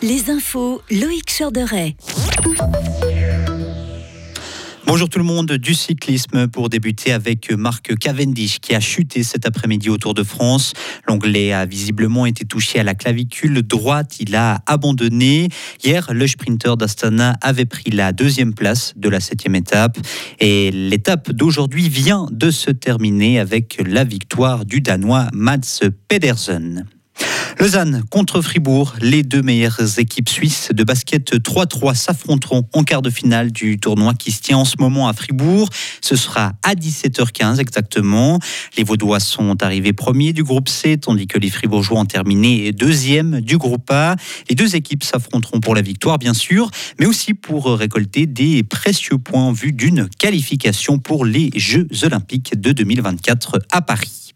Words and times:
Les 0.00 0.30
infos, 0.30 0.80
Loïc 0.92 1.24
Chorderet. 1.26 1.96
Bonjour 4.86 5.08
tout 5.08 5.18
le 5.18 5.24
monde 5.24 5.52
du 5.52 5.74
cyclisme 5.74 6.46
pour 6.46 6.68
débuter 6.68 7.12
avec 7.12 7.50
Marc 7.50 7.96
Cavendish 7.98 8.60
qui 8.60 8.76
a 8.76 8.80
chuté 8.80 9.24
cet 9.24 9.44
après-midi 9.44 9.90
au 9.90 9.98
Tour 9.98 10.14
de 10.14 10.22
France. 10.22 10.72
L'anglais 11.08 11.52
a 11.52 11.66
visiblement 11.66 12.26
été 12.26 12.44
touché 12.44 12.78
à 12.78 12.84
la 12.84 12.94
clavicule 12.94 13.62
droite. 13.62 14.18
Il 14.20 14.36
a 14.36 14.62
abandonné. 14.66 15.48
Hier, 15.82 16.06
le 16.12 16.26
sprinter 16.28 16.76
d'Astana 16.76 17.36
avait 17.42 17.66
pris 17.66 17.90
la 17.90 18.12
deuxième 18.12 18.54
place 18.54 18.92
de 18.96 19.08
la 19.08 19.18
septième 19.18 19.56
étape. 19.56 19.98
Et 20.38 20.70
l'étape 20.70 21.32
d'aujourd'hui 21.32 21.88
vient 21.88 22.28
de 22.30 22.52
se 22.52 22.70
terminer 22.70 23.40
avec 23.40 23.82
la 23.84 24.04
victoire 24.04 24.64
du 24.64 24.80
Danois 24.80 25.26
Mats 25.32 25.80
Pedersen. 26.06 26.86
Lausanne 27.60 28.04
contre 28.08 28.40
Fribourg, 28.40 28.94
les 29.00 29.24
deux 29.24 29.42
meilleures 29.42 29.98
équipes 29.98 30.28
suisses 30.28 30.68
de 30.72 30.84
basket 30.84 31.34
3-3 31.34 31.96
s'affronteront 31.96 32.68
en 32.72 32.84
quart 32.84 33.02
de 33.02 33.10
finale 33.10 33.50
du 33.50 33.80
tournoi 33.80 34.14
qui 34.14 34.30
se 34.30 34.40
tient 34.40 34.58
en 34.58 34.64
ce 34.64 34.76
moment 34.78 35.08
à 35.08 35.12
Fribourg. 35.12 35.68
Ce 36.00 36.14
sera 36.14 36.52
à 36.62 36.74
17h15 36.76 37.58
exactement. 37.58 38.38
Les 38.76 38.84
Vaudois 38.84 39.18
sont 39.18 39.60
arrivés 39.60 39.92
premiers 39.92 40.32
du 40.32 40.44
groupe 40.44 40.68
C, 40.68 40.98
tandis 40.98 41.26
que 41.26 41.36
les 41.36 41.50
Fribourgeois 41.50 41.98
ont 41.98 42.04
terminé 42.04 42.70
deuxième 42.70 43.40
du 43.40 43.58
groupe 43.58 43.90
A. 43.90 44.14
Les 44.48 44.54
deux 44.54 44.76
équipes 44.76 45.02
s'affronteront 45.02 45.58
pour 45.58 45.74
la 45.74 45.82
victoire, 45.82 46.18
bien 46.18 46.34
sûr, 46.34 46.70
mais 47.00 47.06
aussi 47.06 47.34
pour 47.34 47.66
récolter 47.76 48.26
des 48.26 48.62
précieux 48.62 49.18
points 49.18 49.42
en 49.42 49.52
vue 49.52 49.72
d'une 49.72 50.08
qualification 50.08 51.00
pour 51.00 51.24
les 51.24 51.50
Jeux 51.56 51.88
olympiques 52.04 52.60
de 52.60 52.70
2024 52.70 53.58
à 53.72 53.82
Paris. 53.82 54.27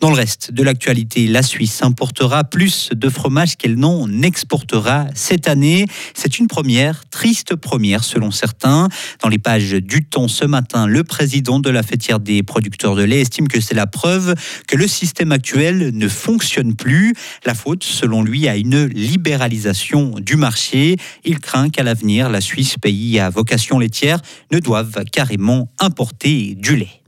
Dans 0.00 0.10
le 0.10 0.16
reste 0.16 0.52
de 0.52 0.62
l'actualité, 0.62 1.26
la 1.26 1.42
Suisse 1.42 1.82
importera 1.82 2.44
plus 2.44 2.90
de 2.92 3.08
fromage 3.08 3.56
qu'elle 3.56 3.76
n'en 3.76 4.22
exportera 4.22 5.06
cette 5.14 5.48
année. 5.48 5.86
C'est 6.14 6.38
une 6.38 6.48
première, 6.48 7.08
triste 7.08 7.56
première 7.56 8.04
selon 8.04 8.30
certains. 8.30 8.88
Dans 9.22 9.28
les 9.28 9.38
pages 9.38 9.72
du 9.72 10.04
Temps 10.04 10.28
ce 10.28 10.44
matin, 10.44 10.86
le 10.86 11.02
président 11.02 11.60
de 11.60 11.70
la 11.70 11.82
fêtière 11.82 12.20
des 12.20 12.42
producteurs 12.42 12.94
de 12.94 13.02
lait 13.02 13.22
estime 13.22 13.48
que 13.48 13.60
c'est 13.60 13.74
la 13.74 13.86
preuve 13.86 14.34
que 14.68 14.76
le 14.76 14.86
système 14.86 15.32
actuel 15.32 15.90
ne 15.94 16.08
fonctionne 16.08 16.74
plus. 16.74 17.14
La 17.44 17.54
faute, 17.54 17.82
selon 17.82 18.22
lui, 18.22 18.48
à 18.48 18.56
une 18.56 18.84
libéralisation 18.86 20.16
du 20.20 20.36
marché. 20.36 20.96
Il 21.24 21.38
craint 21.40 21.70
qu'à 21.70 21.82
l'avenir, 21.82 22.28
la 22.28 22.40
Suisse, 22.40 22.76
pays 22.80 23.18
à 23.18 23.30
vocation 23.30 23.78
laitière, 23.78 24.20
ne 24.52 24.58
doive 24.58 25.04
carrément 25.10 25.70
importer 25.80 26.54
du 26.56 26.76
lait. 26.76 27.05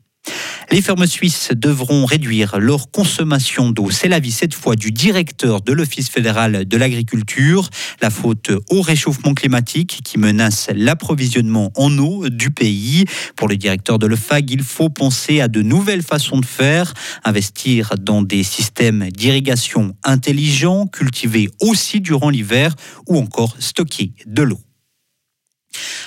Les 0.71 0.83
fermes 0.83 1.07
suisses 1.07 1.51
devront 1.57 2.05
réduire 2.05 2.59
leur 2.59 2.91
consommation 2.91 3.71
d'eau. 3.71 3.91
C'est 3.91 4.09
l'avis 4.09 4.31
cette 4.31 4.53
fois 4.53 4.77
du 4.77 4.91
directeur 4.93 5.63
de 5.63 5.73
l'Office 5.73 6.11
fédéral 6.11 6.67
de 6.67 6.77
l'agriculture. 6.77 7.71
La 8.03 8.11
faute 8.11 8.51
au 8.69 8.83
réchauffement 8.83 9.33
climatique 9.33 10.01
qui 10.05 10.19
menace 10.19 10.69
l'approvisionnement 10.75 11.73
en 11.75 11.97
eau 11.97 12.29
du 12.29 12.51
pays. 12.51 13.07
Pour 13.35 13.49
le 13.49 13.57
directeur 13.57 13.99
de 13.99 14.07
l'OFAG, 14.07 14.51
il 14.51 14.63
faut 14.63 14.91
penser 14.91 15.41
à 15.41 15.49
de 15.49 15.63
nouvelles 15.63 16.03
façons 16.03 16.39
de 16.39 16.47
faire, 16.47 16.93
investir 17.25 17.95
dans 17.99 18.21
des 18.21 18.43
systèmes 18.43 19.09
d'irrigation 19.09 19.97
intelligents, 20.05 20.87
cultiver 20.87 21.49
aussi 21.63 22.03
durant 22.03 22.29
l'hiver 22.29 22.75
ou 23.07 23.17
encore 23.17 23.57
stocker 23.59 24.13
de 24.27 24.43
l'eau. 24.43 24.61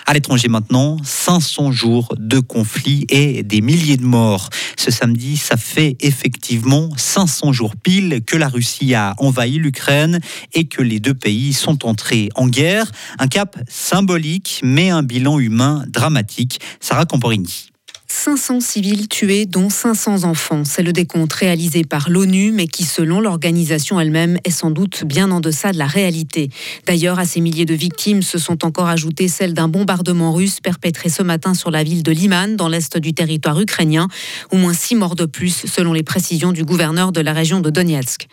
À 0.06 0.14
l'étranger 0.14 0.48
maintenant, 0.48 0.98
500 1.04 1.72
jours 1.72 2.14
de 2.18 2.40
conflit 2.40 3.06
et 3.10 3.44
des 3.44 3.62
milliers 3.62 3.98
de 3.98 4.06
morts. 4.06 4.50
Ce 4.78 4.92
samedi, 4.92 5.38
ça 5.38 5.58
fait 5.58 5.96
effectivement 6.00 6.90
500 6.98 7.54
jours 7.54 7.76
pile 7.76 8.22
que 8.26 8.38
la 8.38 8.48
Russie 8.48 8.94
a 8.94 9.16
envahi 9.18 9.58
l'Ukraine 9.58 10.20
et 10.54 10.66
que 10.66 10.82
les 10.82 11.00
deux 11.00 11.14
pays 11.14 11.54
sont 11.54 11.86
entrés 11.86 12.30
en 12.36 12.48
guerre. 12.48 12.92
Un 13.20 13.28
cap 13.28 13.58
symbolique, 13.68 14.62
mais 14.64 14.90
un 14.90 15.04
bilan 15.04 15.40
humain 15.40 15.86
dramatique. 15.88 16.60
Sarah 16.80 17.06
Camporini. 17.06 17.71
500 18.12 18.60
civils 18.60 19.08
tués, 19.08 19.46
dont 19.46 19.70
500 19.70 20.26
enfants. 20.26 20.64
C'est 20.66 20.84
le 20.84 20.92
décompte 20.92 21.32
réalisé 21.32 21.86
par 21.86 22.10
l'ONU, 22.10 22.52
mais 22.52 22.68
qui, 22.68 22.84
selon 22.84 23.22
l'organisation 23.22 24.02
elle-même, 24.02 24.38
est 24.44 24.52
sans 24.52 24.70
doute 24.70 25.06
bien 25.06 25.32
en 25.32 25.40
deçà 25.40 25.72
de 25.72 25.78
la 25.78 25.88
réalité. 25.88 26.50
D'ailleurs, 26.86 27.20
à 27.20 27.26
ces 27.26 27.40
milliers 27.40 27.66
de 27.66 27.74
victimes 27.74 28.22
se 28.22 28.38
sont 28.38 28.66
encore 28.66 28.90
ajoutées 28.90 29.30
celles 29.30 29.54
d'un 29.54 29.70
bombardement 29.70 30.34
russe 30.34 30.60
perpétré 30.60 31.08
ce 31.08 31.24
matin 31.24 31.54
sur 31.54 31.72
la 31.72 31.84
ville 31.84 32.04
de 32.04 32.12
Liman, 32.12 32.58
dans 32.58 32.68
l'est 32.68 32.98
du 32.98 33.14
territoire 33.14 33.60
ukrainien. 33.62 34.10
Au 34.52 34.58
moins 34.58 34.74
six 34.74 34.96
morts 34.96 35.16
de 35.16 35.26
plus, 35.26 35.66
selon 35.66 35.94
les 35.94 36.04
précisions 36.04 36.52
du 36.52 36.66
gouverneur 36.66 37.14
de 37.14 37.22
la 37.22 37.32
région 37.32 37.62
de 37.62 37.70
Donetsk. 37.70 38.28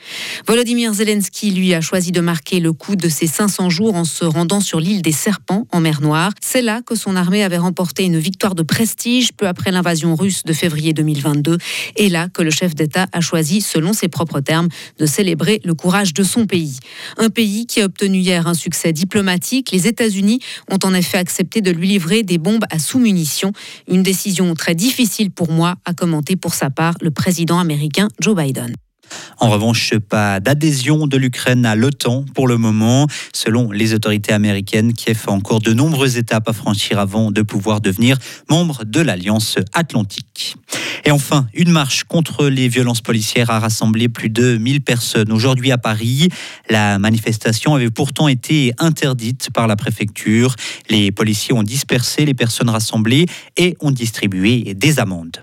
Volodymyr 0.47 0.93
Zelensky, 0.93 1.53
lui, 1.53 1.73
a 1.73 1.81
choisi 1.81 2.11
de 2.11 2.21
marquer 2.21 2.59
le 2.59 2.73
coup 2.73 2.97
de 2.97 3.09
ces 3.09 3.29
500 3.29 3.71
jours 3.71 3.95
en 3.95 4.05
se 4.05 4.25
rendant 4.25 4.61
sur 4.61 4.81
l'île 4.81 5.03
des 5.03 5.13
Serpents, 5.13 5.69
en 5.71 5.81
mer 5.81 6.01
Noire. 6.01 6.33
C'est 6.43 6.63
là 6.63 6.83
que 6.83 6.97
son 6.97 7.15
armée 7.15 7.45
avait 7.45 7.59
remporté 7.59 8.05
une 8.05 8.19
victoire 8.19 8.57
de 8.57 8.65
prestige 8.65 9.33
peu 9.33 9.47
l'invasion 9.71 10.15
russe 10.15 10.43
de 10.45 10.53
février 10.53 10.93
2022 10.93 11.59
et 11.97 12.09
là 12.09 12.29
que 12.29 12.43
le 12.43 12.51
chef 12.51 12.75
d'État 12.75 13.07
a 13.13 13.21
choisi, 13.21 13.61
selon 13.61 13.93
ses 13.93 14.09
propres 14.09 14.41
termes, 14.41 14.69
de 14.99 15.07
célébrer 15.07 15.61
le 15.65 15.75
courage 15.75 16.15
de 16.15 16.23
son 16.23 16.47
pays. 16.47 16.79
Un 17.17 17.31
pays 17.31 17.67
qui 17.67 17.81
a 17.81 17.85
obtenu 17.85 18.19
hier 18.19 18.47
un 18.47 18.55
succès 18.55 18.93
diplomatique. 18.93 19.71
Les 19.71 19.87
États-Unis 19.87 20.41
ont 20.71 20.79
en 20.85 20.95
effet 20.95 21.19
accepté 21.19 21.61
de 21.61 21.71
lui 21.71 21.89
livrer 21.89 22.23
des 22.23 22.39
bombes 22.39 22.65
à 22.71 22.79
sous-munitions. 22.79 23.53
Une 23.89 24.03
décision 24.03 24.55
très 24.55 24.75
difficile 24.75 25.31
pour 25.31 25.51
moi, 25.51 25.77
a 25.85 25.95
commenté 25.95 26.37
pour 26.37 26.55
sa 26.55 26.71
part 26.71 26.95
le 27.01 27.11
président 27.11 27.59
américain 27.59 28.09
Joe 28.21 28.37
Biden. 28.37 28.75
En 29.39 29.51
revanche, 29.51 29.95
pas 30.09 30.41
d'adhésion 30.41 31.07
de 31.07 31.17
l'Ukraine 31.17 31.67
à 31.67 31.77
l'OTAN 31.77 32.25
pour 32.35 32.49
le 32.49 32.57
moment. 32.57 33.07
Selon 33.33 33.71
les 33.71 33.95
autorités 33.95 34.33
américaines, 34.33 34.93
Kiev 34.93 35.25
a 35.27 35.33
encore 35.33 35.61
de 35.61 35.73
nombreuses 35.73 36.17
étapes 36.17 36.49
à 36.49 36.53
franchir 36.53 36.99
avant 36.99 37.31
de 37.31 37.43
pouvoir 37.43 37.81
devenir 37.81 38.17
membre 38.49 38.85
de 38.85 39.01
l'Alliance 39.01 39.59
Atlantique. 39.73 40.57
Et 41.05 41.11
enfin, 41.11 41.47
une 41.55 41.71
marche 41.71 42.05
contre 42.05 42.49
les 42.49 42.69
violences 42.69 43.01
policières 43.01 43.51
a 43.51 43.61
rassemblé 43.61 44.09
plus 44.09 44.31
de 44.31 44.57
1000 44.57 44.81
personnes 44.81 45.33
aujourd'hui 45.33 45.73
à 45.73 45.79
Paris. 45.79 46.29
La 46.69 46.99
manifestation 46.99 47.75
avait 47.75 47.91
pourtant 47.91 48.29
été 48.29 48.73
interdite 48.79 49.51
par 49.55 49.67
la 49.67 49.77
préfecture. 49.77 50.55
Les 50.91 51.13
policiers 51.13 51.55
ont 51.55 51.63
dispersé 51.63 52.25
les 52.25 52.35
personnes 52.35 52.71
rassemblées 52.71 53.27
et 53.57 53.77
ont 53.81 53.91
distribué 53.91 54.75
des 54.75 54.99
amendes. 54.99 55.43